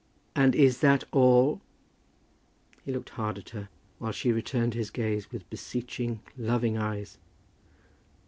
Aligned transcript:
"And 0.35 0.55
is 0.55 0.79
that 0.79 1.03
all?" 1.11 1.61
He 2.83 2.91
looked 2.91 3.11
hard 3.11 3.37
at 3.37 3.49
her, 3.51 3.69
while 3.99 4.11
she 4.11 4.31
returned 4.31 4.73
his 4.73 4.89
gaze 4.89 5.31
with 5.31 5.47
beseeching 5.51 6.21
loving 6.35 6.75
eyes. 6.75 7.19